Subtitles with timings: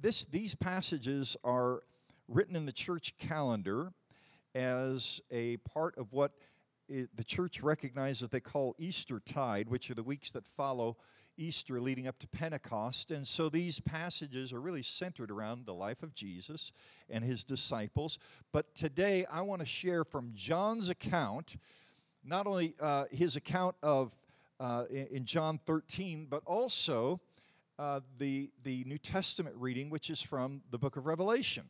[0.00, 1.82] this, these passages are
[2.28, 3.92] written in the church calendar
[4.54, 6.32] as a part of what
[6.88, 10.96] it, the church recognizes they call Easter tide, which are the weeks that follow
[11.36, 13.10] Easter leading up to Pentecost.
[13.10, 16.72] And so these passages are really centered around the life of Jesus
[17.08, 18.18] and his disciples.
[18.52, 21.56] But today I want to share from John's account,
[22.24, 24.14] not only uh, his account of
[24.58, 27.20] uh, in John 13, but also
[27.80, 31.64] uh, the, the New Testament reading, which is from the book of Revelation.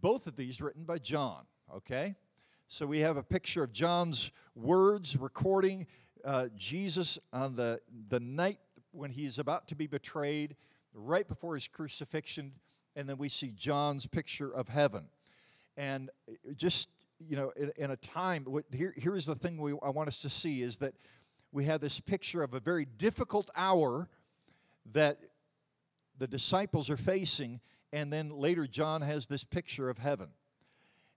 [0.00, 1.44] Both of these written by John,
[1.74, 2.14] okay?
[2.68, 5.86] So we have a picture of John's words recording
[6.24, 8.60] uh, Jesus on the, the night
[8.92, 10.56] when he's about to be betrayed,
[10.94, 12.52] right before his crucifixion,
[12.96, 15.04] and then we see John's picture of heaven.
[15.76, 19.72] And uh, just, you know, in, in a time, what, here, here's the thing we,
[19.82, 20.94] I want us to see is that
[21.52, 24.08] we have this picture of a very difficult hour
[24.92, 25.18] that
[26.18, 27.60] the disciples are facing,
[27.92, 30.28] and then later John has this picture of heaven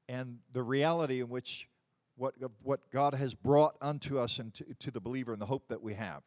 [0.07, 1.69] and the reality in which
[2.15, 5.67] what, what God has brought unto us and to, to the believer and the hope
[5.69, 6.23] that we have.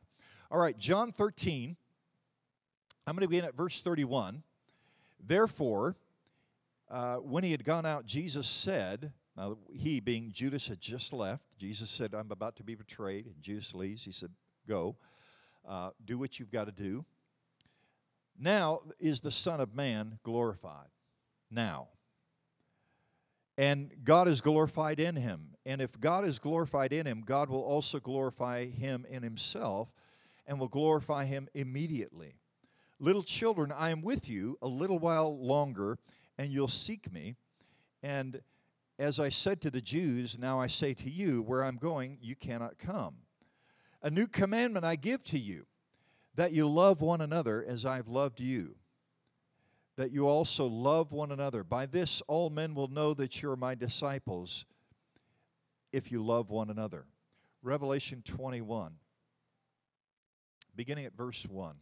[0.50, 1.76] All right, John 13.
[3.06, 4.42] I'm going to begin at verse 31.
[5.20, 5.96] Therefore,
[6.88, 11.42] uh, when he had gone out, Jesus said, now he being Judas had just left,
[11.58, 13.26] Jesus said, I'm about to be betrayed.
[13.26, 14.04] And Judas leaves.
[14.04, 14.30] He said,
[14.68, 14.96] Go,
[15.66, 17.04] uh, do what you've got to do.
[18.42, 20.88] Now is the Son of Man glorified.
[21.48, 21.88] Now.
[23.56, 25.54] And God is glorified in him.
[25.64, 29.92] And if God is glorified in him, God will also glorify him in himself
[30.44, 32.34] and will glorify him immediately.
[32.98, 35.98] Little children, I am with you a little while longer,
[36.36, 37.36] and you'll seek me.
[38.02, 38.40] And
[38.98, 42.34] as I said to the Jews, now I say to you, where I'm going, you
[42.34, 43.18] cannot come.
[44.02, 45.66] A new commandment I give to you,
[46.34, 48.76] that you love one another as I've loved you,
[49.96, 51.64] that you also love one another.
[51.64, 54.64] By this, all men will know that you're my disciples
[55.92, 57.06] if you love one another.
[57.62, 58.94] Revelation 21
[60.76, 61.76] beginning at verse 1.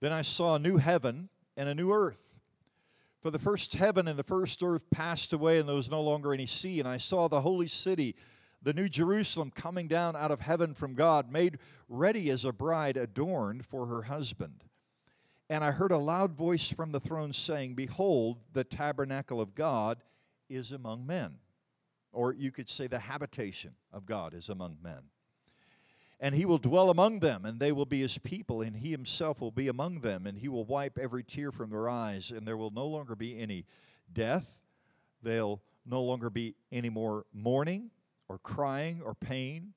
[0.00, 2.38] Then I saw a new heaven and a new earth.
[3.20, 6.34] For the first heaven and the first earth passed away, and there was no longer
[6.34, 6.78] any sea.
[6.78, 8.16] And I saw the holy city,
[8.64, 11.58] the new Jerusalem, coming down out of heaven from God, made
[11.88, 14.64] ready as a bride adorned for her husband.
[15.48, 19.98] And I heard a loud voice from the throne saying, Behold, the tabernacle of God
[20.48, 21.38] is among men
[22.14, 25.02] or you could say the habitation of God is among men.
[26.20, 29.40] And he will dwell among them, and they will be his people, and he himself
[29.40, 32.56] will be among them, and he will wipe every tear from their eyes, and there
[32.56, 33.66] will no longer be any
[34.12, 34.60] death.
[35.22, 37.90] There'll no longer be any more mourning,
[38.28, 39.74] or crying, or pain.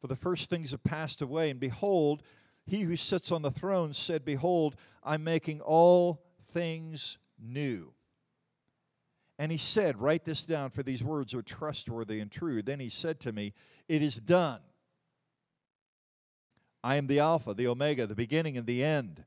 [0.00, 2.22] For the first things have passed away, and behold,
[2.66, 6.22] he who sits on the throne said, Behold, I'm making all
[6.52, 7.92] things new.
[9.38, 12.62] And he said, Write this down, for these words are trustworthy and true.
[12.62, 13.54] Then he said to me,
[13.88, 14.60] It is done.
[16.84, 19.24] I am the Alpha, the Omega, the beginning and the end.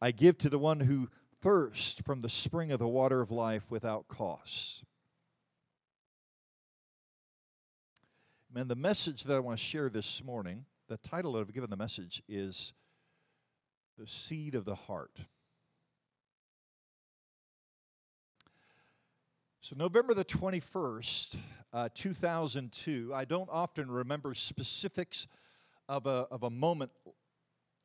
[0.00, 1.08] I give to the one who
[1.40, 4.84] thirsts from the spring of the water of life without cost.
[8.56, 11.68] Man, the message that I want to share this morning, the title that I've given
[11.68, 12.72] the message is
[13.98, 15.20] The Seed of the Heart.
[19.60, 21.36] So, November the 21st,
[21.74, 25.26] uh, 2002, I don't often remember specifics
[25.86, 26.92] of a, of a moment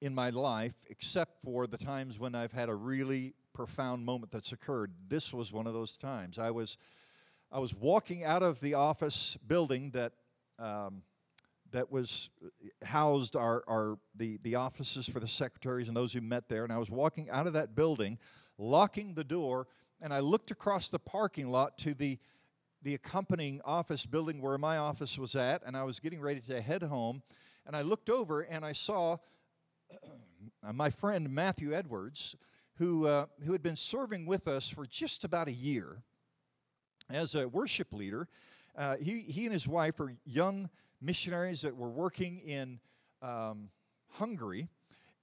[0.02, 4.54] in my life except for the times when I've had a really profound moment that's
[4.54, 4.94] occurred.
[5.10, 6.40] This was one of those times.
[6.40, 6.78] I was,
[7.52, 10.14] I was walking out of the office building that,
[10.62, 11.02] um,
[11.72, 12.30] that was
[12.84, 16.72] housed our, our, the, the offices for the secretaries and those who met there, and
[16.72, 18.18] I was walking out of that building,
[18.58, 19.68] locking the door
[20.02, 22.18] and I looked across the parking lot to the
[22.84, 26.60] the accompanying office building where my office was at, and I was getting ready to
[26.60, 27.22] head home.
[27.68, 29.18] And I looked over and I saw
[30.74, 32.36] my friend Matthew Edwards,
[32.78, 36.02] who, uh, who had been serving with us for just about a year
[37.08, 38.28] as a worship leader.
[38.76, 40.70] Uh, he, he and his wife are young
[41.02, 42.80] missionaries that were working in
[43.22, 43.70] um,
[44.12, 44.70] Hungary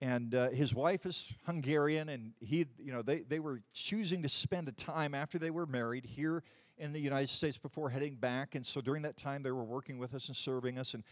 [0.01, 4.29] and uh, his wife is Hungarian, and he, you know, they, they were choosing to
[4.29, 6.45] spend a time after they were married here
[6.77, 8.55] in the United States before heading back.
[8.55, 10.95] And so during that time, they were working with us and serving us.
[10.95, 11.03] And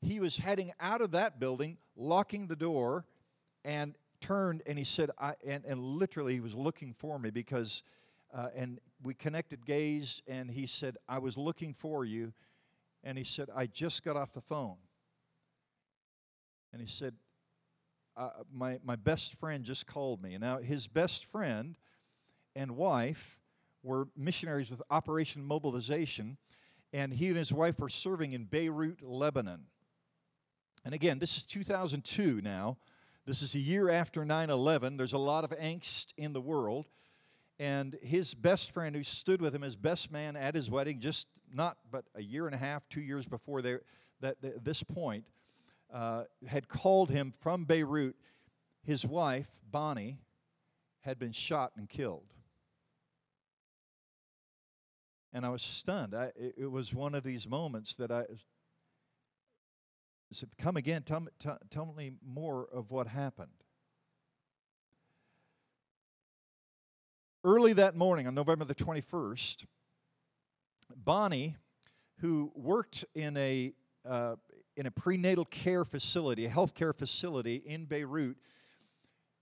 [0.00, 3.04] he was heading out of that building, locking the door,
[3.66, 7.82] and turned and he said, I, and, and literally he was looking for me because,
[8.32, 12.32] uh, and we connected gaze, and he said, I was looking for you.
[13.04, 14.76] And he said, I just got off the phone.
[16.72, 17.14] And he said,
[18.16, 20.34] uh, my, my best friend just called me.
[20.34, 21.76] And now his best friend
[22.54, 23.40] and wife
[23.82, 26.36] were missionaries with Operation Mobilization,
[26.92, 29.64] and he and his wife were serving in Beirut, Lebanon.
[30.84, 32.76] And again, this is 2002 now.
[33.24, 34.96] This is a year after 9 11.
[34.96, 36.88] There's a lot of angst in the world.
[37.58, 41.26] And his best friend, who stood with him as best man at his wedding, just
[41.52, 43.82] not but a year and a half, two years before that,
[44.20, 45.24] that, this point,
[45.92, 48.16] uh, had called him from Beirut.
[48.82, 50.18] His wife, Bonnie,
[51.00, 52.26] had been shot and killed.
[55.32, 56.14] And I was stunned.
[56.14, 58.24] I, it, it was one of these moments that I
[60.32, 61.28] said, Come again, tell me,
[61.70, 63.50] tell me more of what happened.
[67.44, 69.66] Early that morning, on November the 21st,
[70.94, 71.56] Bonnie,
[72.18, 73.72] who worked in a,
[74.08, 74.36] uh,
[74.76, 78.36] in a prenatal care facility, a healthcare facility in Beirut,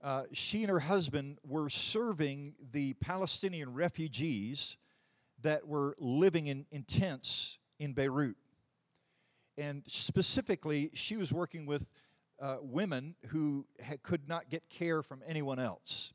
[0.01, 4.77] uh, she and her husband were serving the Palestinian refugees
[5.43, 8.35] that were living in, in tents in Beirut.
[9.59, 11.85] And specifically, she was working with
[12.39, 13.67] uh, women who
[14.01, 16.13] could not get care from anyone else.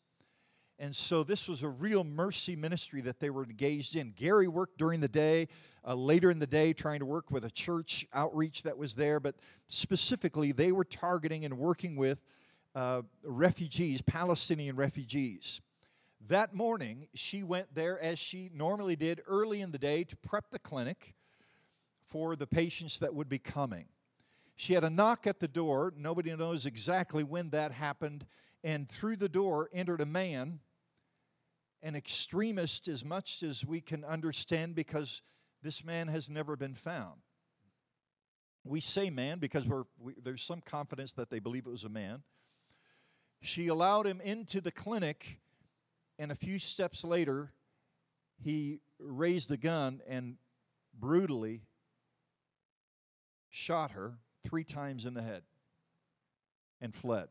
[0.78, 4.12] And so this was a real mercy ministry that they were engaged in.
[4.12, 5.48] Gary worked during the day,
[5.86, 9.18] uh, later in the day, trying to work with a church outreach that was there,
[9.18, 9.36] but
[9.68, 12.18] specifically, they were targeting and working with
[12.74, 15.62] uh, refugees, Palestinian refugees.
[16.28, 20.50] That morning, she went there as she normally did early in the day to prep
[20.50, 21.14] the clinic
[22.04, 23.86] for the patients that would be coming.
[24.56, 25.94] She had a knock at the door.
[25.96, 28.26] Nobody knows exactly when that happened.
[28.64, 30.60] And through the door entered a man
[31.82, 35.22] an extremist as much as we can understand because
[35.62, 37.20] this man has never been found.
[38.64, 39.66] We say man because
[39.98, 42.22] we, there's some confidence that they believe it was a man.
[43.40, 45.38] She allowed him into the clinic,
[46.18, 47.52] and a few steps later,
[48.42, 50.36] he raised a gun and
[50.98, 51.62] brutally
[53.50, 55.42] shot her three times in the head
[56.80, 57.28] and fled.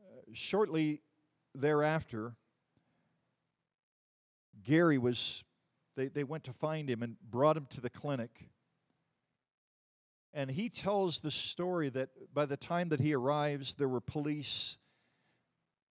[0.00, 1.00] Uh, shortly
[1.54, 2.34] thereafter,
[4.64, 5.44] Gary was,
[5.96, 8.48] they, they went to find him and brought him to the clinic.
[10.32, 14.78] And he tells the story that by the time that he arrives, there were police,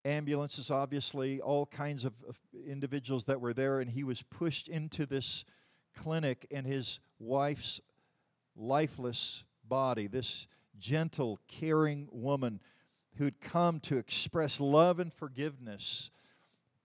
[0.05, 2.37] ambulances, obviously, all kinds of, of
[2.67, 5.45] individuals that were there, and he was pushed into this
[5.97, 7.81] clinic, and his wife's
[8.57, 10.49] lifeless body, this
[10.79, 12.61] gentle, caring woman,
[13.19, 16.11] who'd come to express love and forgiveness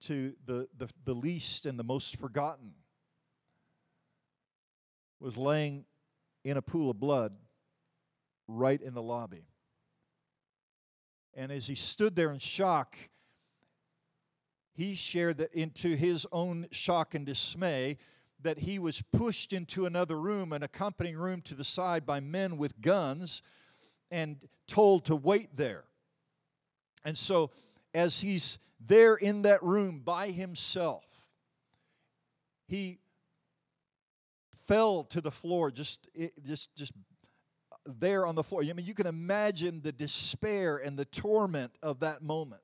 [0.00, 2.72] to the, the, the least and the most forgotten,
[5.20, 5.84] was laying
[6.44, 7.32] in a pool of blood
[8.46, 9.44] right in the lobby.
[11.34, 12.96] And as he stood there in shock,
[14.74, 17.98] he shared that into his own shock and dismay
[18.40, 22.56] that he was pushed into another room, an accompanying room to the side by men
[22.56, 23.42] with guns,
[24.10, 24.36] and
[24.68, 25.84] told to wait there.
[27.04, 27.50] And so,
[27.94, 31.04] as he's there in that room by himself,
[32.66, 32.98] he
[34.60, 36.08] fell to the floor, just,
[36.44, 36.92] just, just
[37.86, 38.62] there on the floor.
[38.62, 42.60] I mean, you can imagine the despair and the torment of that moment.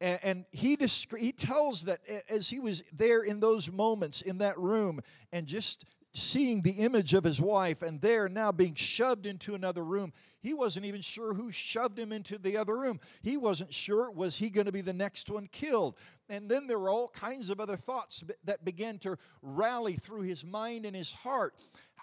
[0.00, 0.76] And, and he,
[1.18, 5.00] he tells that as he was there in those moments in that room
[5.32, 9.84] and just seeing the image of his wife and there now being shoved into another
[9.84, 10.12] room.
[10.40, 12.98] He wasn't even sure who shoved him into the other room.
[13.22, 15.96] He wasn't sure was he going to be the next one killed.
[16.28, 20.44] And then there were all kinds of other thoughts that began to rally through his
[20.44, 21.54] mind and his heart.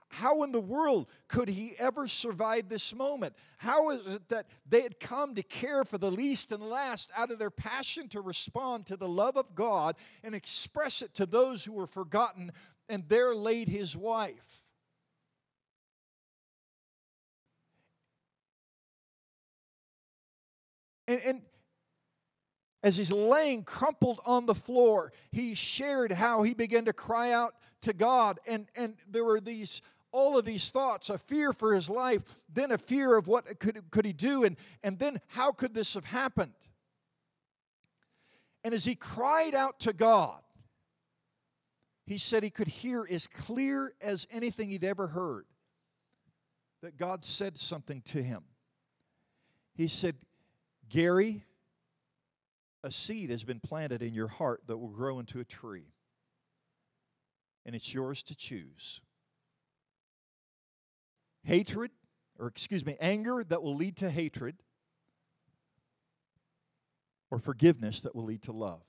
[0.09, 3.33] How in the world could he ever survive this moment?
[3.57, 7.29] How is it that they had come to care for the least and last out
[7.29, 11.65] of their passion to respond to the love of God and express it to those
[11.65, 12.53] who were forgotten
[12.89, 14.63] and there laid his wife.
[21.07, 21.41] And, and
[22.83, 27.55] as he's laying crumpled on the floor, he shared how he began to cry out
[27.81, 28.39] to God.
[28.47, 32.71] And, and there were these all of these thoughts a fear for his life, then
[32.71, 36.05] a fear of what could, could he do, and, and then how could this have
[36.05, 36.53] happened?
[38.63, 40.39] And as he cried out to God,
[42.07, 45.45] he said he could hear as clear as anything he'd ever heard
[46.81, 48.43] that God said something to him.
[49.75, 50.15] He said,
[50.89, 51.43] Gary,
[52.83, 55.93] a seed has been planted in your heart that will grow into a tree,
[57.65, 59.01] and it's yours to choose.
[61.43, 61.91] Hatred
[62.39, 64.55] or excuse me, anger that will lead to hatred,
[67.29, 68.83] or forgiveness that will lead to love.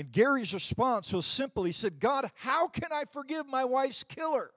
[0.00, 1.64] And Gary's response was simple.
[1.64, 4.50] He said, God, how can I forgive my wife's killer?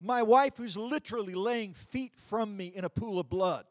[0.00, 3.66] My wife, who's literally laying feet from me in a pool of blood.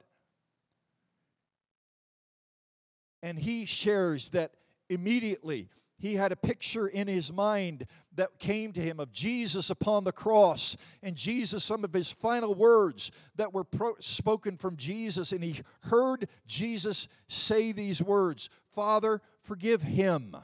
[3.22, 4.54] And he shares that
[4.90, 5.68] immediately
[6.00, 7.86] he had a picture in his mind
[8.16, 12.54] that came to him of Jesus upon the cross and Jesus, some of his final
[12.54, 15.34] words that were pro- spoken from Jesus.
[15.34, 20.36] And he heard Jesus say these words Father, forgive him.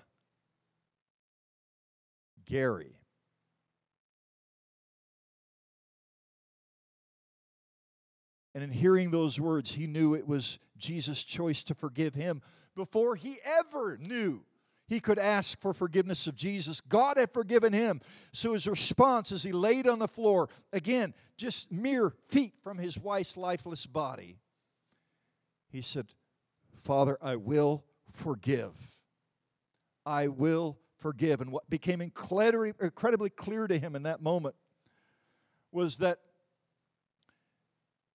[2.46, 2.96] Gary.
[8.56, 12.42] And in hearing those words, he knew it was Jesus' choice to forgive him
[12.76, 14.44] before he ever knew
[14.88, 16.80] he could ask for forgiveness of Jesus.
[16.80, 18.02] God had forgiven him.
[18.32, 22.98] So his response as he laid on the floor, again, just mere feet from his
[22.98, 24.38] wife's lifeless body,
[25.70, 26.06] he said,
[26.84, 28.93] Father, I will forgive.
[30.06, 31.42] I will forgive.
[31.42, 34.56] And what became incredibly, clear to him in that moment
[35.72, 36.20] was that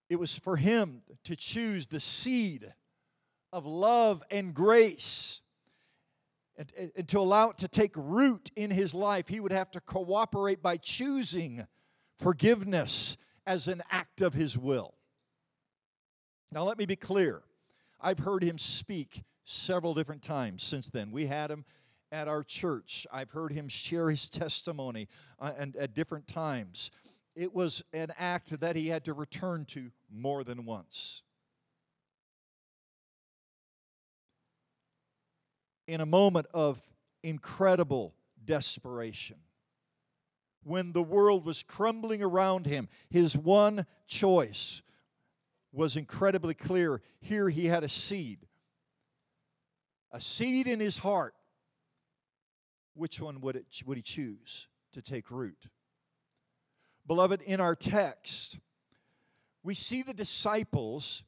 [0.08, 2.72] it was for him to choose the seed
[3.52, 5.42] of love and grace.
[6.56, 9.80] And, and, to allow it to take root in his life, he would have to
[9.80, 11.66] cooperate by choosing
[12.18, 13.16] forgiveness
[13.46, 14.94] as an act of his will.
[16.50, 17.42] Now, let me be clear.
[18.00, 21.10] I've heard him speak several different times since then.
[21.10, 21.64] We had him
[22.12, 23.06] at our church.
[23.12, 26.90] I've heard him share his testimony uh, and at different times.
[27.34, 31.22] It was an act that he had to return to more than once.
[35.88, 36.80] in a moment of
[37.24, 38.14] incredible
[38.44, 39.38] desperation.
[40.62, 44.82] When the world was crumbling around him, his one choice
[45.72, 47.00] was incredibly clear.
[47.20, 48.38] Here he had a seed,
[50.12, 51.34] a seed in his heart.
[52.94, 55.68] Which one would, it, would he choose to take root?
[57.06, 58.58] Beloved, in our text,
[59.62, 61.22] we see the disciples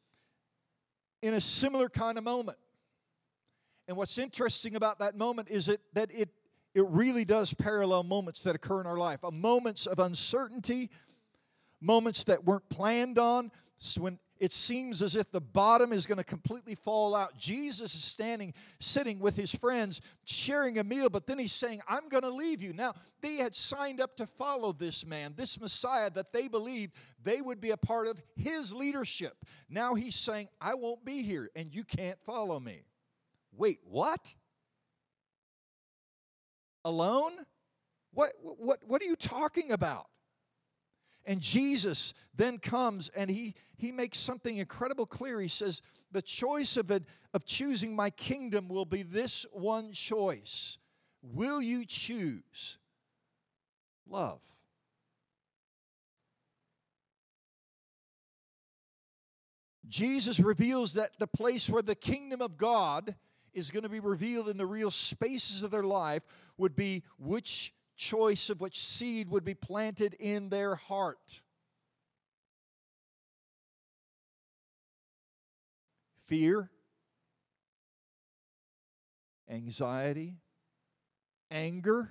[1.22, 2.58] in a similar kind of moment.
[3.88, 6.28] And what's interesting about that moment is it, that it,
[6.75, 9.20] it really does parallel moments that occur in our life.
[9.25, 10.90] A moments of uncertainty,
[11.80, 13.50] moments that weren't planned on,
[13.99, 17.37] when it seems as if the bottom is going to completely fall out.
[17.37, 22.09] Jesus is standing, sitting with his friends, sharing a meal, but then he's saying, I'm
[22.09, 22.73] going to leave you.
[22.73, 27.42] Now, they had signed up to follow this man, this Messiah that they believed they
[27.42, 29.37] would be a part of his leadership.
[29.68, 32.87] Now he's saying, I won't be here, and you can't follow me.
[33.54, 34.35] Wait, what?
[36.85, 37.32] Alone?
[38.14, 40.06] What, what, what are you talking about?
[41.26, 45.40] And Jesus then comes and he, he makes something incredible clear.
[45.40, 50.78] He says, The choice of, it, of choosing my kingdom will be this one choice.
[51.22, 52.78] Will you choose
[54.08, 54.40] love?
[59.88, 63.14] Jesus reveals that the place where the kingdom of God
[63.52, 66.22] is going to be revealed in the real spaces of their life
[66.56, 71.42] would be which choice of which seed would be planted in their heart.
[76.25, 76.71] Fear,
[79.50, 80.38] anxiety,
[81.50, 82.11] anger.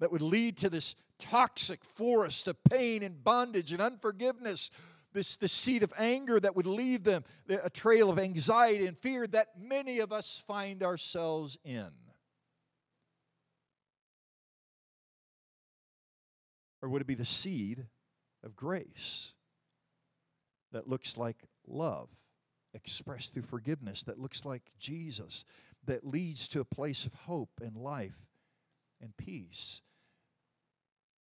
[0.00, 4.70] That would lead to this toxic forest of pain and bondage and unforgiveness
[5.16, 9.26] this, this seed of anger that would leave them a trail of anxiety and fear
[9.26, 11.88] that many of us find ourselves in.
[16.82, 17.86] Or would it be the seed
[18.44, 19.32] of grace
[20.72, 22.10] that looks like love
[22.74, 25.46] expressed through forgiveness, that looks like Jesus,
[25.86, 28.18] that leads to a place of hope and life
[29.00, 29.80] and peace?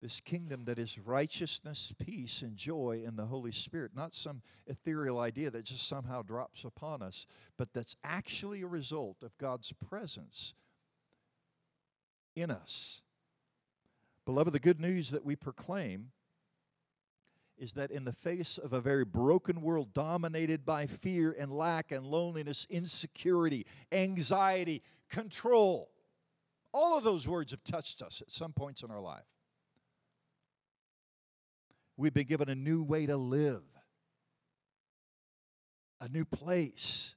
[0.03, 3.91] This kingdom that is righteousness, peace, and joy in the Holy Spirit.
[3.95, 7.25] Not some ethereal idea that just somehow drops upon us,
[7.57, 10.55] but that's actually a result of God's presence
[12.36, 13.01] in us.
[14.25, 16.12] Beloved, the good news that we proclaim
[17.57, 21.93] is that in the face of a very broken world dominated by fear and lack
[21.93, 25.91] and loneliness, insecurity, anxiety, control,
[26.74, 29.24] all of those words have touched us at some points in our life.
[31.98, 33.64] We've been given a new way to live,
[36.02, 37.16] a new place,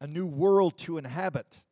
[0.00, 1.62] a new world to inhabit.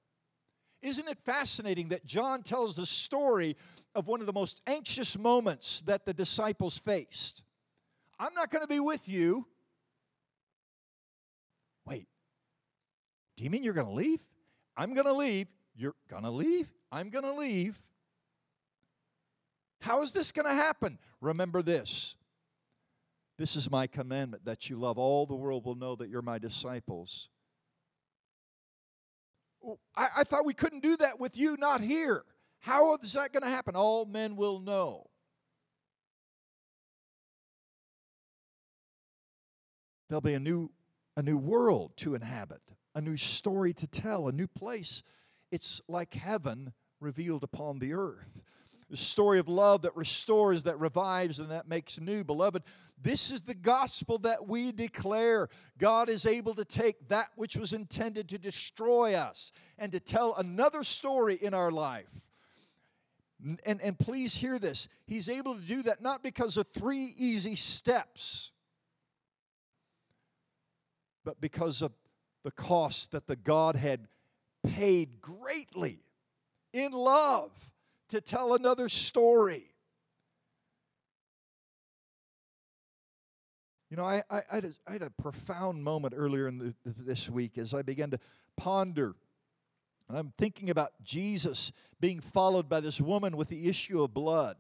[0.83, 3.57] Isn't it fascinating that John tells the story
[3.95, 7.43] of one of the most anxious moments that the disciples faced?
[8.19, 9.47] I'm not going to be with you.
[11.87, 12.07] Wait,
[13.37, 14.21] do you mean you're going to leave?
[14.77, 15.49] I'm going to leave.
[15.75, 16.69] You're going to leave?
[16.93, 17.81] I'm going to leave.
[19.81, 20.99] How is this going to happen?
[21.21, 22.17] Remember this.
[23.39, 24.99] This is my commandment that you love.
[24.99, 27.29] All the world will know that you're my disciples.
[29.95, 32.25] I, I thought we couldn't do that with you, not here.
[32.61, 33.77] How is that going to happen?
[33.77, 35.11] All men will know.
[40.09, 40.71] There'll be a new,
[41.17, 42.63] a new world to inhabit,
[42.95, 45.03] a new story to tell, a new place.
[45.51, 48.43] It's like heaven revealed upon the earth.
[48.93, 52.23] A story of love that restores, that revives, and that makes new.
[52.23, 52.63] Beloved,
[53.03, 55.49] this is the gospel that we declare.
[55.77, 60.35] God is able to take that which was intended to destroy us and to tell
[60.37, 62.09] another story in our life.
[63.65, 64.89] And, and please hear this.
[65.07, 68.53] He's able to do that not because of three easy steps,
[71.25, 71.93] but because of
[72.45, 74.07] the cost that the Godhead
[74.67, 75.99] paid greatly
[76.73, 77.51] in love
[78.09, 79.73] to tell another story.
[83.91, 86.75] You know, I, I, I, had, a, I had a profound moment earlier in the,
[86.85, 88.19] this week as I began to
[88.57, 89.15] ponder.
[90.09, 94.57] And I'm thinking about Jesus being followed by this woman with the issue of blood,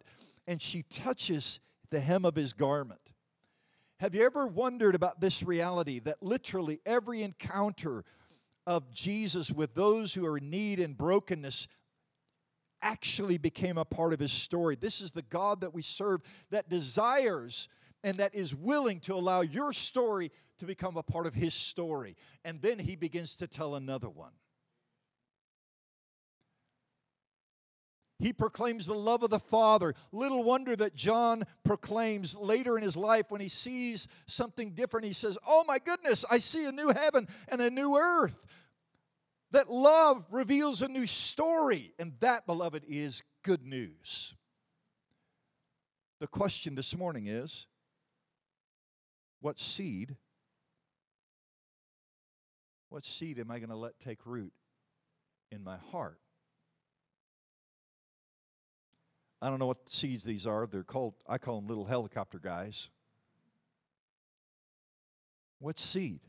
[0.46, 1.60] and she touches
[1.90, 3.00] the hem of his garment.
[3.98, 8.04] Have you ever wondered about this reality that literally every encounter
[8.66, 11.68] of Jesus with those who are in need and brokenness
[12.82, 14.76] actually became a part of his story.
[14.76, 17.68] This is the God that we serve that desires
[18.04, 22.16] and that is willing to allow your story to become a part of his story.
[22.44, 24.32] And then he begins to tell another one.
[28.18, 29.94] He proclaims the love of the Father.
[30.10, 35.04] Little wonder that John proclaims later in his life when he sees something different.
[35.04, 38.44] He says, Oh my goodness, I see a new heaven and a new earth.
[39.56, 44.34] That love reveals a new story, and that, beloved, is good news.
[46.20, 47.66] The question this morning is
[49.40, 50.14] what seed?
[52.90, 54.52] What seed am I going to let take root
[55.50, 56.20] in my heart?
[59.40, 60.66] I don't know what seeds these are.
[60.66, 62.90] They're called, I call them little helicopter guys.
[65.60, 66.20] What seed?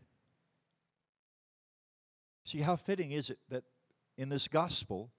[2.47, 3.65] See, how fitting is it that
[4.17, 5.11] in this gospel,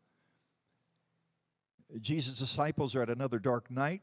[2.01, 4.01] Jesus' disciples are at another dark night,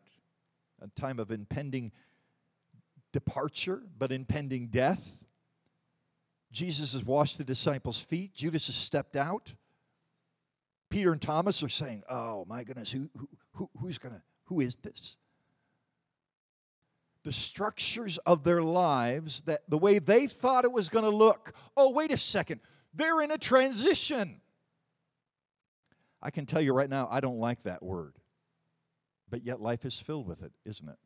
[0.80, 1.92] a time of impending
[3.12, 5.02] departure, but impending death.
[6.52, 8.36] Jesus has washed the disciples' feet.
[8.36, 9.52] Judas has stepped out.
[10.92, 13.10] Peter and Thomas are saying, Oh my goodness, who,
[13.54, 15.18] who, who's gonna, who is this?
[17.24, 21.56] The structures of their lives, that the way they thought it was gonna look.
[21.76, 22.62] Oh, wait a second.
[22.96, 24.42] They're in a transition.
[26.22, 28.16] I can tell you right now, I don't like that word.
[29.30, 30.98] But yet life is filled with it, isn't it?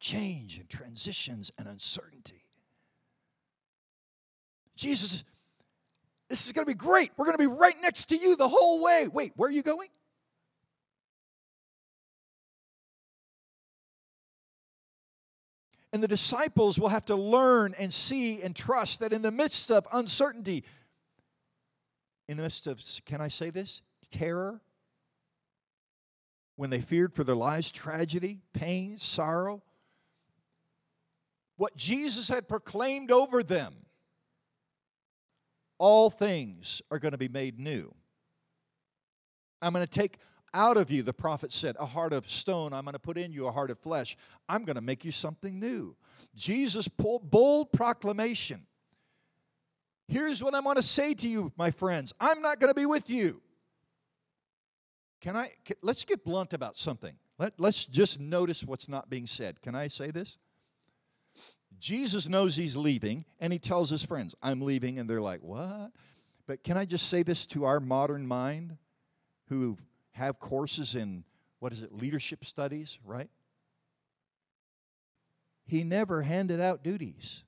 [0.00, 2.44] Change and transitions and uncertainty.
[4.76, 5.24] Jesus,
[6.28, 7.12] this is going to be great.
[7.16, 9.08] We're going to be right next to you the whole way.
[9.12, 9.88] Wait, where are you going?
[15.92, 19.70] And the disciples will have to learn and see and trust that in the midst
[19.70, 20.64] of uncertainty,
[22.30, 23.82] in the midst of, can I say this?
[24.08, 24.60] Terror.
[26.54, 29.64] When they feared for their lives, tragedy, pain, sorrow.
[31.56, 33.74] What Jesus had proclaimed over them,
[35.76, 37.92] all things are going to be made new.
[39.60, 40.18] I'm going to take
[40.54, 42.72] out of you, the prophet said, a heart of stone.
[42.72, 44.16] I'm going to put in you a heart of flesh.
[44.48, 45.96] I'm going to make you something new.
[46.36, 48.66] Jesus' bold proclamation
[50.10, 52.84] Here's what I want to say to you, my friends I'm not going to be
[52.84, 53.40] with you.
[55.20, 57.14] Can I, can, let's get blunt about something.
[57.38, 59.62] Let, let's just notice what's not being said.
[59.62, 60.38] Can I say this?
[61.78, 65.92] Jesus knows he's leaving, and he tells his friends, I'm leaving, and they're like, What?
[66.46, 68.76] But can I just say this to our modern mind
[69.48, 69.78] who
[70.10, 71.22] have courses in,
[71.60, 73.30] what is it, leadership studies, right?
[75.66, 77.44] He never handed out duties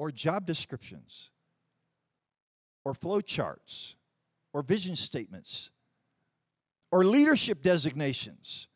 [0.00, 1.28] or job descriptions
[2.84, 3.96] or flow charts
[4.54, 5.68] or vision statements
[6.90, 8.68] or leadership designations.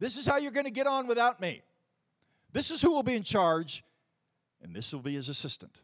[0.00, 1.62] This is how you're going to get on without me.
[2.52, 3.84] This is who will be in charge,
[4.60, 5.78] and this will be his assistant.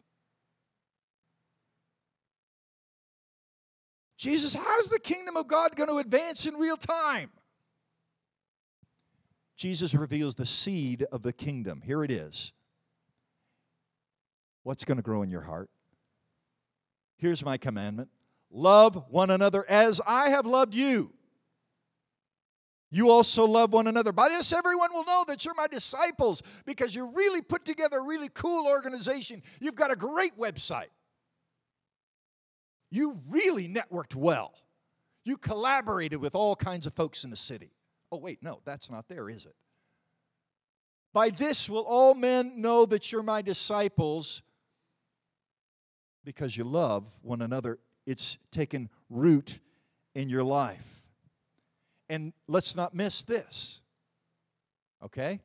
[4.16, 7.30] Jesus, how's the kingdom of God going to advance in real time?
[9.56, 11.82] Jesus reveals the seed of the kingdom.
[11.84, 12.52] Here it is.
[14.62, 15.70] What's going to grow in your heart?
[17.16, 18.08] Here's my commandment
[18.50, 21.12] love one another as I have loved you.
[22.92, 24.10] You also love one another.
[24.10, 28.02] By this, everyone will know that you're my disciples because you really put together a
[28.02, 29.42] really cool organization.
[29.60, 30.88] You've got a great website.
[32.90, 34.54] You really networked well.
[35.24, 37.70] You collaborated with all kinds of folks in the city.
[38.10, 39.54] Oh, wait, no, that's not there, is it?
[41.12, 44.42] By this will all men know that you're my disciples
[46.24, 47.78] because you love one another.
[48.06, 49.60] It's taken root
[50.14, 51.02] in your life.
[52.08, 53.80] And let's not miss this,
[55.04, 55.40] okay?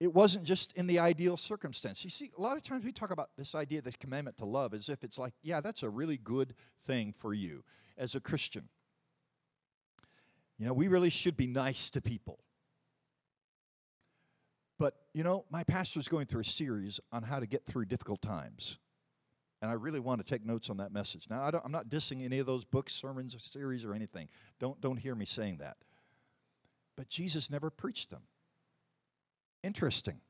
[0.00, 2.02] It wasn't just in the ideal circumstance.
[2.02, 4.74] You see, a lot of times we talk about this idea, this commandment to love,
[4.74, 6.54] as if it's like, yeah, that's a really good
[6.86, 7.62] thing for you
[7.96, 8.68] as a Christian.
[10.58, 12.40] You know, we really should be nice to people.
[14.78, 18.20] But, you know, my pastor's going through a series on how to get through difficult
[18.22, 18.78] times.
[19.62, 21.26] And I really want to take notes on that message.
[21.30, 24.28] Now, I am not dissing any of those books, sermons, series, or anything.
[24.58, 25.76] Don't, don't hear me saying that.
[26.96, 28.22] But Jesus never preached them.
[29.62, 30.20] Interesting.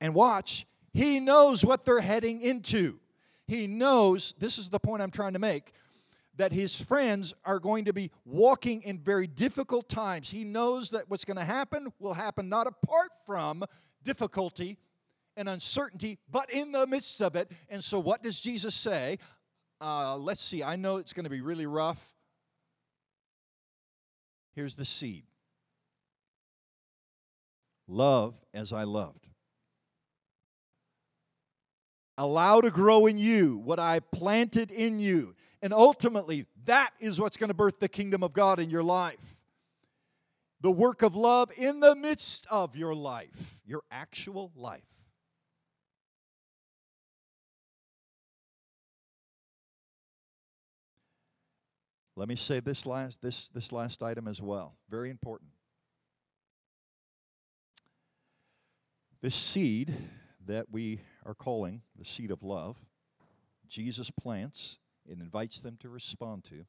[0.00, 2.98] And watch, he knows what they're heading into.
[3.46, 5.72] He knows, this is the point I'm trying to make,
[6.36, 10.30] that his friends are going to be walking in very difficult times.
[10.30, 13.64] He knows that what's going to happen will happen not apart from
[14.02, 14.78] difficulty
[15.36, 17.50] and uncertainty, but in the midst of it.
[17.68, 19.18] And so, what does Jesus say?
[19.80, 22.14] Uh, let's see, I know it's going to be really rough.
[24.54, 25.24] Here's the seed
[27.86, 29.26] love as I loved.
[32.16, 35.34] Allow to grow in you what I planted in you.
[35.64, 39.34] And ultimately, that is what's going to birth the kingdom of God in your life.
[40.60, 44.82] The work of love in the midst of your life, your actual life.
[52.14, 54.76] Let me say this last this this last item as well.
[54.90, 55.50] Very important.
[59.22, 59.94] This seed
[60.44, 62.76] that we are calling the seed of love,
[63.66, 64.76] Jesus plants
[65.10, 66.64] and invites them to respond to,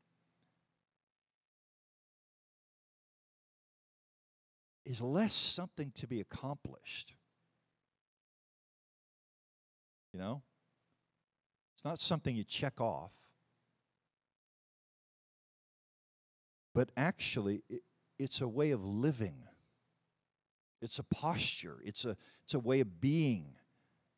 [4.85, 7.13] is less something to be accomplished.
[10.13, 10.41] You know?
[11.75, 13.11] It's not something you check off.
[16.73, 17.81] But actually, it,
[18.19, 19.43] it's a way of living.
[20.81, 21.77] It's a posture.
[21.83, 23.55] It's a, it's a way of being.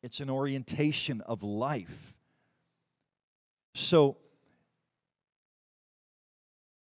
[0.02, 2.14] It's an orientation of life.
[3.78, 4.16] So,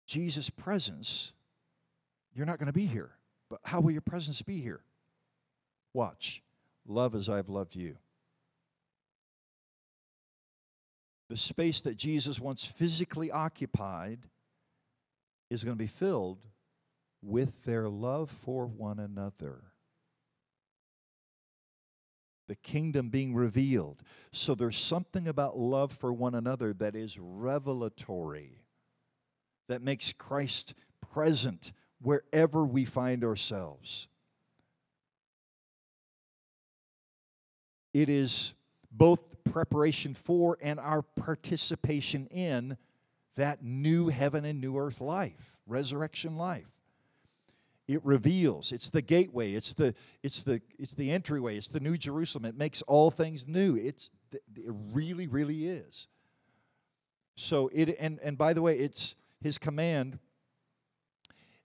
[0.06, 1.34] Jesus' presence,
[2.36, 3.10] you're not going to be here.
[3.50, 4.82] But how will your presence be here?
[5.93, 6.43] Watch.
[6.88, 7.98] Love as I've loved you.
[11.30, 14.19] The space that Jesus once physically occupied
[15.50, 16.38] is going to be filled
[17.24, 19.63] with their love for one another
[22.47, 24.01] the kingdom being revealed.
[24.31, 28.62] So there's something about love for one another that is revelatory,
[29.67, 30.73] that makes Christ
[31.13, 34.08] present wherever we find ourselves.
[37.93, 38.53] It is
[38.91, 42.77] both preparation for and our participation in
[43.36, 46.74] that new heaven and new earth life, resurrection life
[47.88, 48.71] it reveals.
[48.71, 49.54] It's the gateway.
[49.54, 49.93] It's the
[50.24, 51.58] it's the it's the entryway.
[51.58, 52.45] It's the new jerusalem.
[52.45, 53.76] It makes all things new.
[53.76, 54.41] It's it
[54.93, 56.08] really really is.
[57.36, 60.17] So it and and by the way it's his command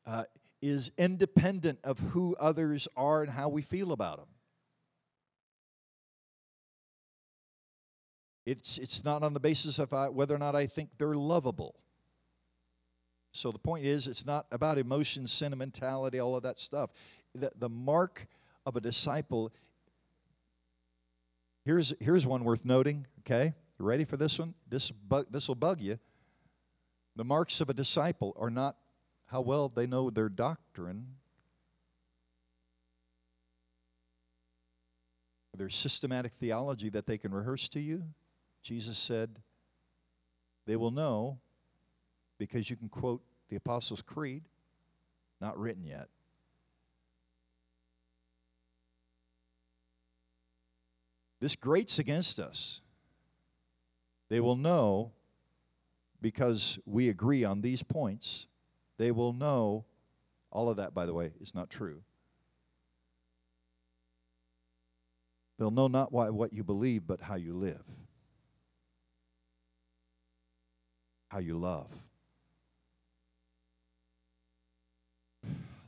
[0.07, 0.25] uh,
[0.61, 4.29] is independent of who others are and how we feel about them
[8.47, 11.77] it's it's not on the basis of uh, whether or not i think they're lovable
[13.33, 16.91] so the point is, it's not about emotion, sentimentality, all of that stuff.
[17.35, 18.27] The, the mark
[18.67, 19.53] of a disciple,
[21.65, 23.55] here's, here's one worth noting, okay?
[23.79, 24.55] You ready for this one?
[24.69, 25.99] This, bu- this will bug you.
[27.17, 28.77] The marks of a disciple are not
[29.27, 31.07] how well they know their doctrine,
[35.57, 38.03] their systematic theology that they can rehearse to you.
[38.63, 39.39] Jesus said,
[40.67, 41.39] they will know
[42.41, 44.43] because you can quote the Apostles' Creed,
[45.43, 46.09] not written yet.
[51.39, 52.81] This grates against us.
[54.31, 55.13] They will know
[56.23, 58.47] because we agree on these points.
[58.97, 59.85] They will know
[60.51, 62.03] all of that, by the way, is not true.
[65.59, 67.85] They'll know not why, what you believe, but how you live,
[71.29, 71.91] how you love.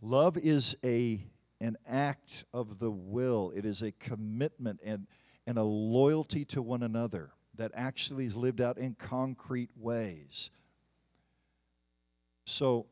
[0.05, 1.25] Love is a,
[1.61, 5.07] an act of the will, it is a commitment and,
[5.47, 10.51] and a loyalty to one another that actually is lived out in concrete ways.
[12.47, 12.87] So,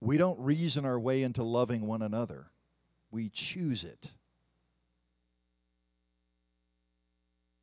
[0.00, 2.46] we don't reason our way into loving one another,
[3.10, 4.10] we choose it.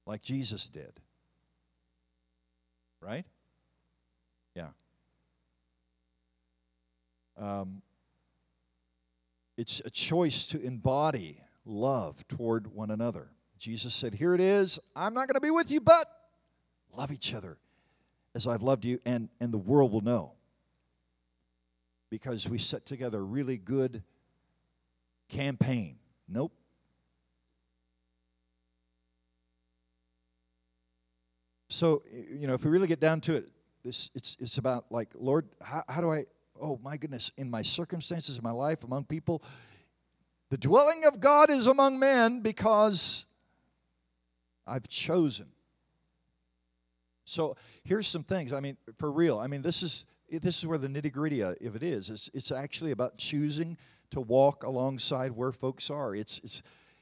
[0.05, 0.91] Like Jesus did.
[2.99, 3.25] Right?
[4.55, 4.69] Yeah.
[7.41, 7.81] Um,
[9.57, 13.31] it's a choice to embody love toward one another.
[13.57, 14.79] Jesus said, Here it is.
[14.95, 16.07] I'm not going to be with you, but
[16.95, 17.57] love each other
[18.35, 20.33] as I've loved you, and, and the world will know.
[22.11, 24.03] Because we set together a really good
[25.29, 25.97] campaign.
[26.27, 26.51] Nope.
[31.69, 33.45] So, you know, if we really get down to it,
[33.83, 36.25] this it's it's about like, Lord, how, how do I
[36.61, 39.43] oh my goodness, in my circumstances, in my life, among people.
[40.49, 43.25] The dwelling of God is among men because
[44.67, 45.47] I've chosen.
[47.23, 48.53] So here's some things.
[48.53, 49.39] I mean, for real.
[49.39, 52.09] I mean, this is this is where the nitty gritty of it is.
[52.09, 53.77] It's it's actually about choosing
[54.11, 56.15] to walk alongside where folks are.
[56.15, 56.61] It's it's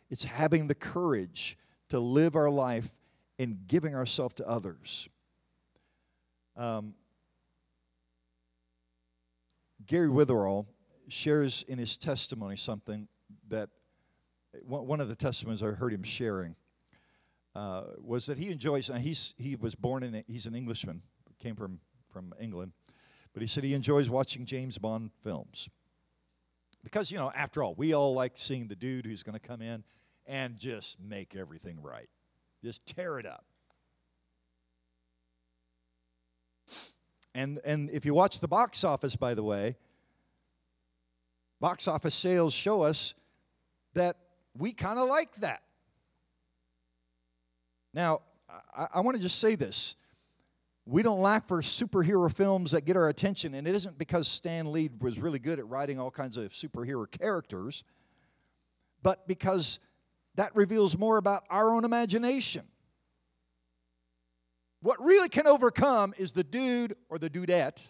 [0.09, 1.57] it's having the courage
[1.89, 2.91] to live our life
[3.39, 5.09] and giving ourselves to others.
[6.55, 6.93] Um,
[9.89, 10.67] Gary Witherall
[11.07, 13.07] shares in his testimony something
[13.47, 13.69] that
[14.63, 16.55] one of the testimonies I heard him sharing
[17.55, 18.89] uh, was that he enjoys.
[18.89, 21.01] And he's he was born in he's an Englishman,
[21.39, 21.79] came from
[22.13, 22.71] from England,
[23.33, 25.67] but he said he enjoys watching James Bond films
[26.83, 29.63] because you know after all we all like seeing the dude who's going to come
[29.63, 29.83] in
[30.27, 32.09] and just make everything right,
[32.63, 33.43] just tear it up.
[37.35, 39.77] And, and if you watch the box office, by the way,
[41.59, 43.13] box office sales show us
[43.93, 44.17] that
[44.57, 45.61] we kind of like that.
[47.93, 48.21] Now,
[48.75, 49.95] I, I want to just say this.
[50.85, 54.71] We don't lack for superhero films that get our attention, and it isn't because Stan
[54.71, 57.83] Lee was really good at writing all kinds of superhero characters,
[59.03, 59.79] but because
[60.35, 62.63] that reveals more about our own imagination.
[64.81, 67.89] What really can overcome is the dude or the dudette,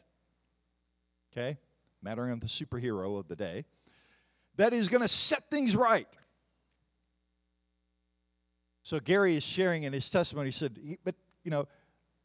[1.32, 1.58] okay,
[2.02, 3.66] mattering on the superhero of the day,
[4.56, 6.08] that is going to set things right.
[8.82, 10.48] So Gary is sharing in his testimony.
[10.48, 11.68] He said, "But you know,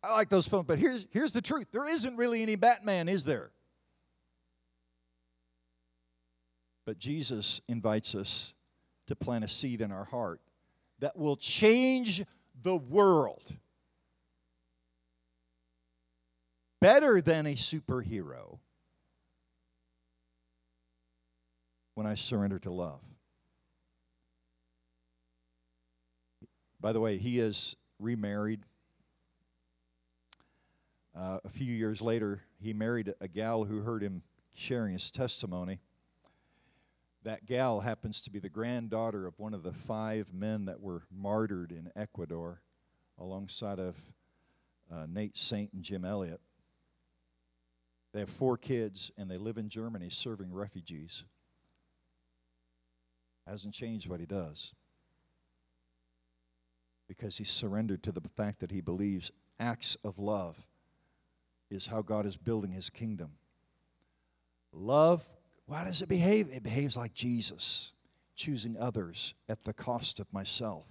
[0.02, 3.24] I like those films, but here's here's the truth: there isn't really any Batman, is
[3.24, 3.50] there?"
[6.86, 8.54] But Jesus invites us
[9.06, 10.40] to plant a seed in our heart
[11.00, 12.24] that will change
[12.62, 13.54] the world.
[16.84, 18.58] Better than a superhero
[21.94, 23.00] when I surrender to love.
[26.82, 28.60] By the way, he is remarried.
[31.16, 34.20] Uh, a few years later, he married a gal who heard him
[34.52, 35.80] sharing his testimony.
[37.22, 41.04] That gal happens to be the granddaughter of one of the five men that were
[41.10, 42.60] martyred in Ecuador
[43.18, 43.96] alongside of
[44.92, 46.42] uh, Nate Saint and Jim Elliot.
[48.14, 51.24] They have four kids and they live in Germany serving refugees.
[53.44, 54.72] Hasn't changed what he does
[57.08, 60.56] because he's surrendered to the fact that he believes acts of love
[61.70, 63.32] is how God is building his kingdom.
[64.72, 65.28] Love,
[65.66, 66.48] why does it behave?
[66.50, 67.92] It behaves like Jesus,
[68.36, 70.86] choosing others at the cost of myself,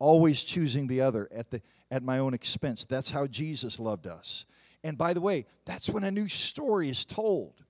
[0.00, 2.84] always choosing the other at, the, at my own expense.
[2.84, 4.46] That's how Jesus loved us.
[4.82, 7.62] And by the way, that's when a new story is told.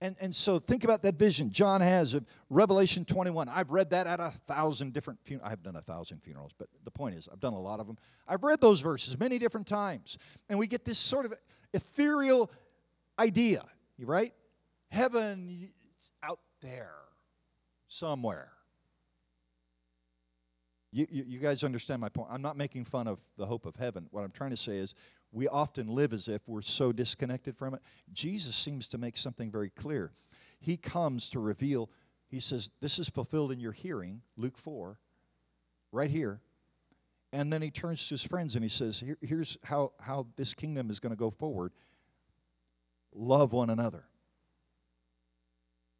[0.00, 3.48] And, and so think about that vision John has of Revelation 21.
[3.48, 5.50] I've read that at a thousand different funerals.
[5.50, 7.96] I've done a thousand funerals, but the point is, I've done a lot of them.
[8.28, 10.18] I've read those verses many different times.
[10.50, 11.32] And we get this sort of
[11.72, 12.50] ethereal
[13.18, 13.64] idea,
[13.98, 14.34] right?
[14.90, 15.70] Heaven
[16.22, 16.92] out there
[17.88, 18.50] somewhere.
[20.92, 22.28] You, you, you, guys understand my point.
[22.30, 24.06] I'm not making fun of the hope of heaven.
[24.10, 24.94] What I'm trying to say is
[25.36, 27.82] we often live as if we're so disconnected from it.
[28.14, 30.12] Jesus seems to make something very clear.
[30.60, 31.90] He comes to reveal,
[32.26, 34.98] he says, This is fulfilled in your hearing, Luke 4,
[35.92, 36.40] right here.
[37.34, 40.54] And then he turns to his friends and he says, Here, Here's how, how this
[40.54, 41.72] kingdom is going to go forward
[43.14, 44.04] love one another.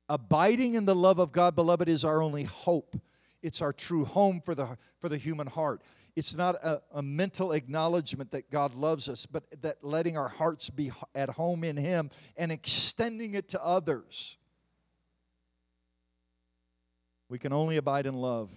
[0.08, 2.96] Abiding in the love of God, beloved, is our only hope.
[3.42, 5.82] It's our true home for the, for the human heart.
[6.16, 10.70] It's not a, a mental acknowledgement that God loves us, but that letting our hearts
[10.70, 14.38] be at home in Him and extending it to others.
[17.28, 18.50] We can only abide in love.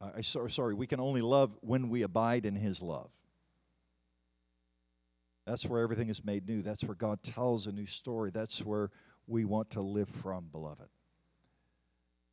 [0.00, 3.10] I sorry, we can only love when we abide in His love.
[5.44, 6.62] That's where everything is made new.
[6.62, 8.30] That's where God tells a new story.
[8.30, 8.90] That's where
[9.26, 10.88] we want to live from, beloved.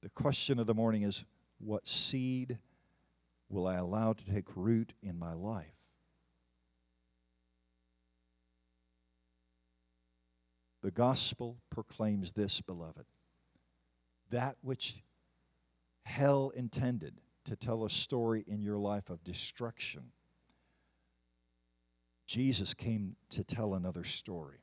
[0.01, 1.25] The question of the morning is
[1.57, 2.57] what seed
[3.49, 5.75] will I allow to take root in my life?
[10.81, 13.05] The gospel proclaims this, beloved.
[14.29, 15.03] That which
[16.03, 20.11] hell intended to tell a story in your life of destruction,
[22.27, 24.59] Jesus came to tell another story.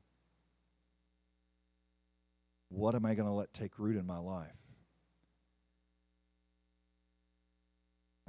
[2.69, 4.62] What am I going to let take root in my life?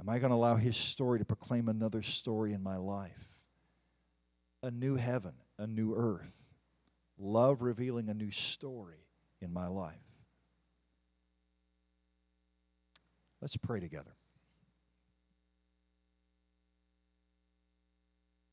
[0.00, 3.28] Am I going to allow his story to proclaim another story in my life?
[4.62, 6.32] A new heaven, a new earth.
[7.18, 9.06] Love revealing a new story
[9.40, 9.94] in my life.
[13.40, 14.16] Let's pray together.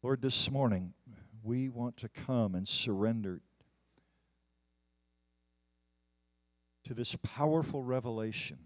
[0.04, 0.94] Lord, this morning
[1.44, 3.42] we want to come and surrender
[6.84, 8.58] to this powerful revelation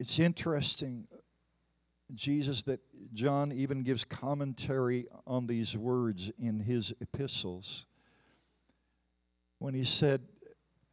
[0.00, 1.08] It's interesting,
[2.14, 2.80] Jesus, that
[3.12, 7.86] John even gives commentary on these words in his epistles.
[9.58, 10.22] When he said,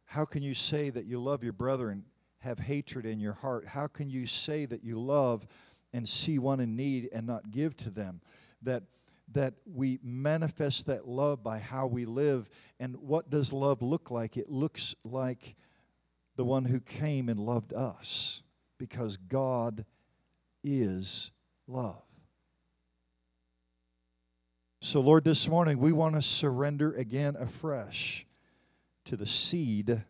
[0.06, 2.02] How can you say that you love your brother and
[2.38, 3.64] have hatred in your heart?
[3.66, 5.46] How can you say that you love
[5.92, 8.20] and see one in need and not give to them?
[8.62, 8.82] That
[9.32, 12.48] that we manifest that love by how we live.
[12.78, 14.36] And what does love look like?
[14.36, 15.56] It looks like
[16.36, 18.42] the one who came and loved us
[18.78, 19.84] because God
[20.62, 21.30] is
[21.66, 22.02] love.
[24.80, 28.26] So, Lord, this morning we want to surrender again afresh
[29.06, 30.02] to the seed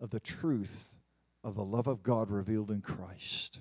[0.00, 0.96] of the truth
[1.42, 3.60] of the love of God revealed in Christ.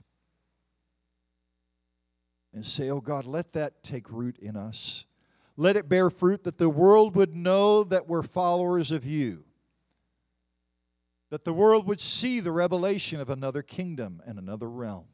[2.54, 5.06] And say, Oh God, let that take root in us.
[5.56, 9.44] Let it bear fruit that the world would know that we're followers of you
[11.30, 15.06] that the world would see the revelation of another kingdom and another realm.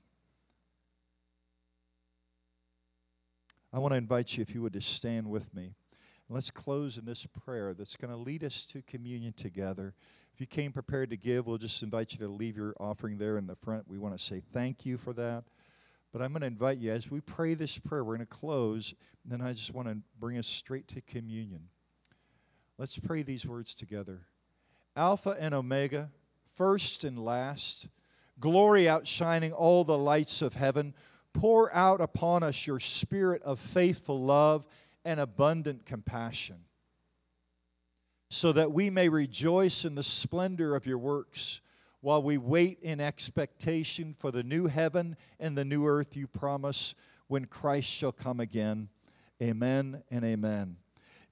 [3.74, 5.74] I want to invite you, if you would, to stand with me.
[6.30, 9.94] Let's close in this prayer that's going to lead us to communion together.
[10.34, 13.38] If you came prepared to give, we'll just invite you to leave your offering there
[13.38, 13.88] in the front.
[13.88, 15.44] We want to say thank you for that.
[16.12, 18.96] But I'm going to invite you, as we pray this prayer, we're going to close,
[19.24, 21.68] and then I just want to bring us straight to communion.
[22.78, 24.22] Let's pray these words together.
[24.96, 26.10] Alpha and Omega,
[26.56, 27.88] first and last,
[28.40, 30.94] glory outshining all the lights of heaven,
[31.34, 34.66] pour out upon us your spirit of faithful love
[35.04, 36.58] and abundant compassion,
[38.30, 41.62] so that we may rejoice in the splendor of your works
[42.02, 46.94] while we wait in expectation for the new heaven and the new earth you promise
[47.28, 48.90] when Christ shall come again.
[49.42, 50.78] Amen and amen.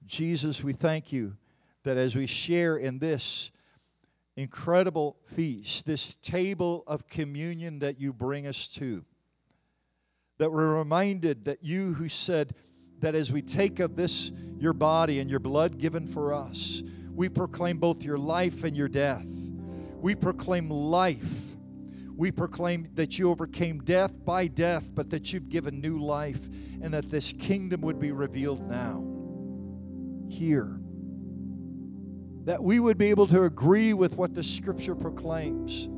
[0.06, 1.36] Jesus, we thank you
[1.84, 3.50] that as we share in this
[4.36, 9.04] incredible feast, this table of communion that you bring us to,
[10.38, 12.54] that we're reminded that you who said
[12.98, 17.28] that as we take of this, your body and your blood given for us, we
[17.28, 19.26] proclaim both your life and your death.
[20.00, 21.54] We proclaim life.
[22.16, 26.48] We proclaim that you overcame death by death, but that you've given new life
[26.82, 29.04] and that this kingdom would be revealed now,
[30.28, 30.78] here
[32.44, 35.88] that we would be able to agree with what the scripture proclaims.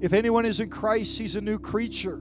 [0.00, 2.20] If anyone is in Christ, he's a new creature.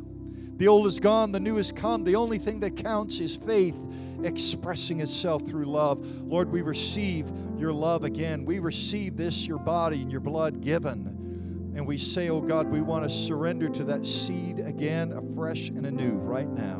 [0.57, 2.03] The old is gone, the new has come.
[2.03, 3.75] The only thing that counts is faith
[4.23, 5.99] expressing itself through love.
[6.23, 8.45] Lord, we receive your love again.
[8.45, 11.73] We receive this, your body and your blood given.
[11.75, 15.85] And we say, oh God, we want to surrender to that seed again, afresh and
[15.85, 16.79] anew, right now.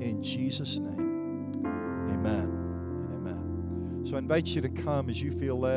[0.00, 1.64] In Jesus' name,
[2.10, 2.51] amen.
[4.04, 5.70] So I invite you to come as you feel led.